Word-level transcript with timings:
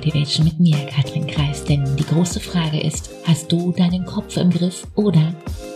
Motivation 0.00 0.46
mit 0.46 0.58
mir, 0.58 0.86
Katrin 0.86 1.26
Kreis. 1.26 1.62
Denn 1.62 1.84
die 1.98 2.04
große 2.04 2.40
Frage 2.40 2.80
ist, 2.80 3.10
hast 3.24 3.52
du 3.52 3.70
deinen 3.70 4.06
Kopf 4.06 4.38
im 4.38 4.48
Griff 4.48 4.86
oder 4.94 5.34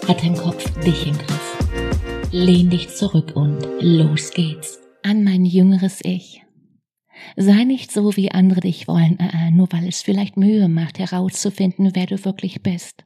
hat 0.09 0.23
dein 0.23 0.35
Kopf 0.35 0.65
dich 0.81 1.07
im 1.07 1.13
Griff? 1.13 2.31
Lehn 2.33 2.71
dich 2.71 2.89
zurück 2.89 3.33
und 3.35 3.59
los 3.81 4.31
geht's. 4.31 4.81
An 5.03 5.25
mein 5.25 5.45
jüngeres 5.45 6.01
Ich. 6.03 6.43
Sei 7.37 7.65
nicht 7.65 7.93
so, 7.93 8.17
wie 8.17 8.31
andere 8.31 8.61
dich 8.61 8.89
wollen, 8.89 9.19
äh, 9.21 9.49
äh, 9.49 9.51
nur 9.51 9.71
weil 9.73 9.87
es 9.87 10.01
vielleicht 10.01 10.39
Mühe 10.39 10.69
macht, 10.69 10.99
herauszufinden, 10.99 11.91
wer 11.93 12.07
du 12.07 12.25
wirklich 12.25 12.63
bist. 12.63 13.05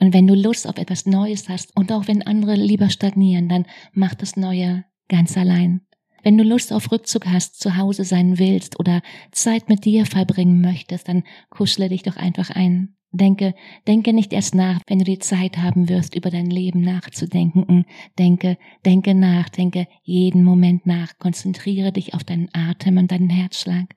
Und 0.00 0.14
wenn 0.14 0.26
du 0.26 0.34
Lust 0.34 0.66
auf 0.66 0.78
etwas 0.78 1.04
Neues 1.04 1.50
hast 1.50 1.76
und 1.76 1.92
auch 1.92 2.08
wenn 2.08 2.22
andere 2.22 2.54
lieber 2.54 2.88
stagnieren, 2.88 3.50
dann 3.50 3.66
mach 3.92 4.14
das 4.14 4.34
Neue 4.36 4.86
ganz 5.10 5.36
allein. 5.36 5.82
Wenn 6.22 6.36
du 6.36 6.44
Lust 6.44 6.72
auf 6.72 6.90
Rückzug 6.90 7.26
hast, 7.26 7.60
zu 7.60 7.76
Hause 7.76 8.04
sein 8.04 8.38
willst 8.38 8.78
oder 8.78 9.02
Zeit 9.32 9.68
mit 9.68 9.84
dir 9.84 10.06
verbringen 10.06 10.60
möchtest, 10.60 11.08
dann 11.08 11.24
kuschle 11.50 11.88
dich 11.88 12.02
doch 12.02 12.16
einfach 12.16 12.50
ein. 12.50 12.94
Denke, 13.10 13.54
denke 13.86 14.12
nicht 14.12 14.34
erst 14.34 14.54
nach, 14.54 14.80
wenn 14.86 14.98
du 14.98 15.04
die 15.04 15.18
Zeit 15.18 15.56
haben 15.58 15.88
wirst, 15.88 16.14
über 16.14 16.30
dein 16.30 16.50
Leben 16.50 16.82
nachzudenken. 16.82 17.86
Denke, 18.18 18.58
denke 18.84 19.14
nach, 19.14 19.48
denke 19.48 19.86
jeden 20.02 20.44
Moment 20.44 20.84
nach. 20.84 21.18
Konzentriere 21.18 21.90
dich 21.90 22.12
auf 22.12 22.22
deinen 22.22 22.50
Atem 22.52 22.98
und 22.98 23.10
deinen 23.10 23.30
Herzschlag. 23.30 23.96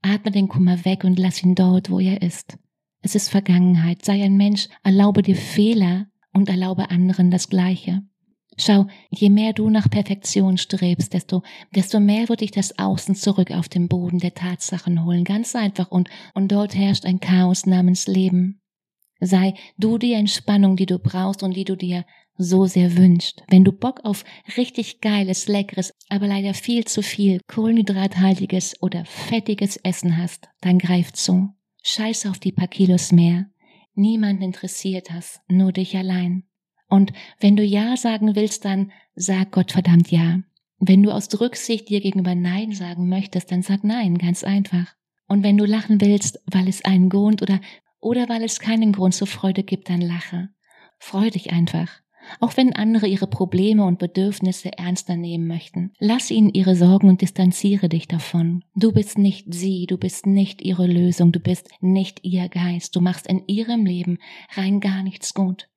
Atme 0.00 0.30
den 0.30 0.48
Kummer 0.48 0.84
weg 0.86 1.04
und 1.04 1.18
lass 1.18 1.42
ihn 1.42 1.54
dort, 1.54 1.90
wo 1.90 2.00
er 2.00 2.22
ist. 2.22 2.58
Es 3.02 3.14
ist 3.14 3.28
Vergangenheit. 3.28 4.04
Sei 4.04 4.22
ein 4.22 4.36
Mensch, 4.38 4.68
erlaube 4.82 5.20
dir 5.20 5.36
Fehler 5.36 6.06
und 6.32 6.48
erlaube 6.48 6.90
anderen 6.90 7.30
das 7.30 7.50
Gleiche. 7.50 8.02
Schau, 8.56 8.86
je 9.10 9.30
mehr 9.30 9.52
du 9.52 9.68
nach 9.68 9.90
Perfektion 9.90 10.58
strebst, 10.58 11.12
desto, 11.12 11.42
desto 11.74 12.00
mehr 12.00 12.28
wird 12.28 12.40
dich 12.40 12.52
das 12.52 12.78
Außen 12.78 13.14
zurück 13.14 13.50
auf 13.50 13.68
den 13.68 13.88
Boden 13.88 14.18
der 14.18 14.34
Tatsachen 14.34 15.04
holen. 15.04 15.24
Ganz 15.24 15.54
einfach. 15.56 15.90
Und, 15.90 16.08
und 16.34 16.52
dort 16.52 16.74
herrscht 16.74 17.04
ein 17.04 17.20
Chaos 17.20 17.66
namens 17.66 18.06
Leben. 18.06 18.60
Sei 19.20 19.54
du 19.78 19.98
die 19.98 20.12
Entspannung, 20.12 20.76
die 20.76 20.86
du 20.86 20.98
brauchst 20.98 21.42
und 21.42 21.56
die 21.56 21.64
du 21.64 21.76
dir 21.76 22.04
so 22.36 22.66
sehr 22.66 22.96
wünscht. 22.96 23.42
Wenn 23.48 23.64
du 23.64 23.72
Bock 23.72 24.00
auf 24.04 24.24
richtig 24.56 25.00
geiles, 25.00 25.46
leckeres, 25.48 25.92
aber 26.08 26.26
leider 26.26 26.54
viel 26.54 26.84
zu 26.84 27.02
viel 27.02 27.40
kohlenhydrathaltiges 27.46 28.82
oder 28.82 29.04
fettiges 29.04 29.76
Essen 29.78 30.16
hast, 30.16 30.48
dann 30.60 30.78
greif 30.78 31.12
zu. 31.12 31.50
Scheiß 31.82 32.26
auf 32.26 32.38
die 32.38 32.52
paar 32.52 32.68
Kilos 32.68 33.12
mehr. 33.12 33.46
Niemand 33.94 34.42
interessiert 34.42 35.10
das, 35.10 35.40
nur 35.48 35.72
dich 35.72 35.96
allein. 35.96 36.44
Und 36.94 37.12
wenn 37.40 37.56
du 37.56 37.64
Ja 37.64 37.96
sagen 37.96 38.36
willst, 38.36 38.64
dann 38.64 38.92
sag 39.16 39.50
Gott 39.50 39.72
verdammt 39.72 40.12
Ja. 40.12 40.42
Wenn 40.78 41.02
du 41.02 41.10
aus 41.10 41.28
Rücksicht 41.40 41.88
dir 41.88 42.00
gegenüber 42.00 42.36
Nein 42.36 42.70
sagen 42.70 43.08
möchtest, 43.08 43.50
dann 43.50 43.62
sag 43.62 43.82
Nein, 43.82 44.16
ganz 44.16 44.44
einfach. 44.44 44.94
Und 45.26 45.42
wenn 45.42 45.56
du 45.56 45.64
lachen 45.64 46.00
willst, 46.00 46.40
weil 46.46 46.68
es 46.68 46.84
einen 46.84 47.08
Grund 47.08 47.42
oder, 47.42 47.60
oder 48.00 48.28
weil 48.28 48.44
es 48.44 48.60
keinen 48.60 48.92
Grund 48.92 49.12
zur 49.12 49.26
Freude 49.26 49.64
gibt, 49.64 49.90
dann 49.90 50.02
lache. 50.02 50.50
Freu 51.00 51.30
dich 51.30 51.52
einfach. 51.52 51.88
Auch 52.38 52.56
wenn 52.56 52.76
andere 52.76 53.08
ihre 53.08 53.26
Probleme 53.26 53.84
und 53.84 53.98
Bedürfnisse 53.98 54.78
ernster 54.78 55.16
nehmen 55.16 55.48
möchten. 55.48 55.90
Lass 55.98 56.30
ihnen 56.30 56.50
ihre 56.50 56.76
Sorgen 56.76 57.08
und 57.08 57.22
distanziere 57.22 57.88
dich 57.88 58.06
davon. 58.06 58.62
Du 58.76 58.92
bist 58.92 59.18
nicht 59.18 59.52
sie, 59.52 59.86
du 59.86 59.98
bist 59.98 60.26
nicht 60.26 60.62
ihre 60.62 60.86
Lösung, 60.86 61.32
du 61.32 61.40
bist 61.40 61.70
nicht 61.80 62.20
ihr 62.22 62.48
Geist. 62.48 62.94
Du 62.94 63.00
machst 63.00 63.26
in 63.26 63.42
ihrem 63.48 63.84
Leben 63.84 64.18
rein 64.54 64.78
gar 64.78 65.02
nichts 65.02 65.34
gut. 65.34 65.68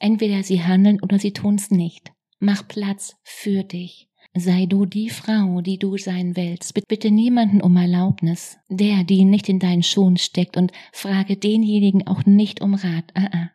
Entweder 0.00 0.42
sie 0.42 0.62
handeln 0.62 1.00
oder 1.02 1.18
sie 1.18 1.32
tun's 1.32 1.70
nicht. 1.70 2.12
Mach 2.38 2.66
Platz 2.66 3.16
für 3.24 3.64
dich. 3.64 4.08
Sei 4.34 4.66
du 4.66 4.86
die 4.86 5.10
Frau, 5.10 5.62
die 5.62 5.78
du 5.78 5.96
sein 5.96 6.36
willst. 6.36 6.74
Bitte 6.86 7.10
niemanden 7.10 7.60
um 7.60 7.76
Erlaubnis. 7.76 8.58
Der, 8.68 9.02
die 9.02 9.24
nicht 9.24 9.48
in 9.48 9.58
deinen 9.58 9.82
Schuhen 9.82 10.16
steckt 10.16 10.56
und 10.56 10.72
frage 10.92 11.36
denjenigen 11.36 12.06
auch 12.06 12.24
nicht 12.26 12.60
um 12.60 12.74
Rat. 12.74 13.12
Uh 13.18 13.22
-uh. 13.22 13.48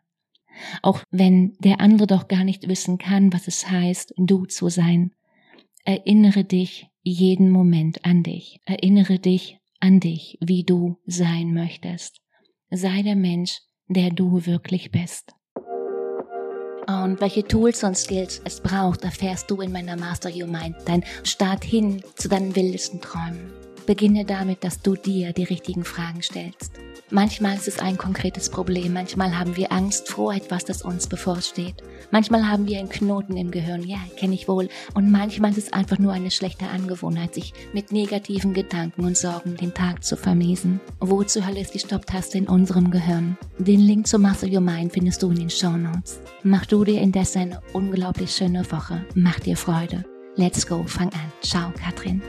Auch 0.82 1.02
wenn 1.10 1.56
der 1.58 1.80
andere 1.80 2.06
doch 2.06 2.28
gar 2.28 2.44
nicht 2.44 2.68
wissen 2.68 2.98
kann, 2.98 3.32
was 3.32 3.48
es 3.48 3.70
heißt, 3.70 4.14
du 4.16 4.46
zu 4.46 4.68
sein. 4.68 5.12
Erinnere 5.84 6.44
dich 6.44 6.88
jeden 7.02 7.50
Moment 7.50 8.04
an 8.04 8.22
dich. 8.22 8.60
Erinnere 8.64 9.18
dich 9.18 9.58
an 9.80 10.00
dich, 10.00 10.38
wie 10.40 10.64
du 10.64 10.98
sein 11.06 11.52
möchtest. 11.52 12.20
Sei 12.70 13.02
der 13.02 13.16
Mensch, 13.16 13.60
der 13.88 14.10
du 14.10 14.46
wirklich 14.46 14.90
bist. 14.90 15.34
Und 16.86 17.20
welche 17.20 17.44
Tools 17.44 17.82
und 17.82 17.96
Skills 17.96 18.40
es 18.44 18.60
braucht, 18.60 19.04
erfährst 19.04 19.50
du 19.50 19.60
in 19.60 19.72
meiner 19.72 19.96
Master 19.96 20.30
Your 20.30 20.46
Mind, 20.46 20.76
dein 20.84 21.04
Start 21.22 21.64
hin 21.64 22.02
zu 22.16 22.28
deinen 22.28 22.54
wildesten 22.54 23.00
Träumen. 23.00 23.63
Beginne 23.86 24.24
damit, 24.24 24.64
dass 24.64 24.80
du 24.82 24.96
dir 24.96 25.32
die 25.32 25.44
richtigen 25.44 25.84
Fragen 25.84 26.22
stellst. 26.22 26.72
Manchmal 27.10 27.54
ist 27.54 27.68
es 27.68 27.78
ein 27.78 27.98
konkretes 27.98 28.48
Problem, 28.48 28.94
manchmal 28.94 29.38
haben 29.38 29.56
wir 29.56 29.70
Angst 29.72 30.08
vor 30.08 30.34
etwas, 30.34 30.64
das 30.64 30.82
uns 30.82 31.06
bevorsteht. 31.06 31.76
Manchmal 32.10 32.48
haben 32.48 32.66
wir 32.66 32.78
einen 32.78 32.88
Knoten 32.88 33.36
im 33.36 33.50
Gehirn, 33.50 33.86
ja, 33.86 33.98
kenne 34.16 34.34
ich 34.34 34.48
wohl. 34.48 34.68
Und 34.94 35.10
manchmal 35.10 35.50
ist 35.50 35.58
es 35.58 35.72
einfach 35.72 35.98
nur 35.98 36.12
eine 36.12 36.30
schlechte 36.30 36.66
Angewohnheit, 36.66 37.34
sich 37.34 37.52
mit 37.72 37.92
negativen 37.92 38.54
Gedanken 38.54 39.04
und 39.04 39.16
Sorgen 39.16 39.56
den 39.56 39.74
Tag 39.74 40.02
zu 40.02 40.16
vermiesen. 40.16 40.80
Wo 41.00 41.22
zur 41.22 41.46
Hölle 41.46 41.60
ist 41.60 41.74
die 41.74 41.78
Stopptaste 41.78 42.38
in 42.38 42.48
unserem 42.48 42.90
Gehirn? 42.90 43.36
Den 43.58 43.80
Link 43.80 44.06
zu 44.06 44.18
Muscle 44.18 44.52
Your 44.52 44.60
Mind 44.60 44.92
findest 44.92 45.22
du 45.22 45.30
in 45.30 45.36
den 45.36 45.50
Show 45.50 45.76
Notes. 45.76 46.20
Mach 46.42 46.66
du 46.66 46.84
dir 46.84 47.00
indes 47.00 47.36
eine 47.36 47.60
unglaublich 47.72 48.30
schöne 48.30 48.70
Woche. 48.72 49.04
Mach 49.14 49.38
dir 49.40 49.56
Freude. 49.56 50.04
Let's 50.36 50.66
go, 50.66 50.82
fang 50.84 51.10
an. 51.12 51.32
Ciao, 51.42 51.72
Katrin. 51.78 52.22